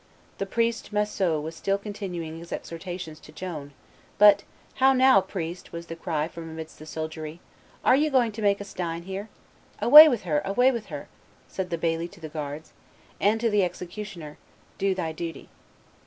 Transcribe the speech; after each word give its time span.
The 0.39 0.47
priest 0.47 0.91
Massieu 0.91 1.39
was 1.39 1.55
still 1.55 1.77
continuing 1.77 2.39
his 2.39 2.51
exhortations 2.51 3.19
to 3.19 3.31
Joan, 3.31 3.71
but 4.17 4.41
"How 4.77 4.93
now! 4.93 5.21
priest," 5.21 5.71
was 5.71 5.85
the 5.85 5.95
cry 5.95 6.27
from 6.27 6.49
amidst 6.49 6.79
the 6.79 6.87
soldiery, 6.87 7.39
"are 7.85 7.95
you 7.95 8.09
going 8.09 8.31
to 8.31 8.41
make 8.41 8.59
us 8.59 8.73
dine 8.73 9.03
here?" 9.03 9.29
"Away 9.79 10.07
with 10.09 10.23
her! 10.23 10.41
Away 10.43 10.71
with 10.71 10.87
her!" 10.87 11.07
said 11.47 11.69
the 11.69 11.77
baillie 11.77 12.09
to 12.13 12.19
the 12.19 12.29
guards; 12.29 12.73
and 13.19 13.39
to 13.41 13.49
the 13.51 13.61
executioner, 13.63 14.39
"Do 14.79 14.95
thy 14.95 15.11
duty." 15.11 15.49